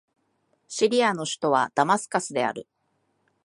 [0.67, 2.65] シリアの首都はダマスカスである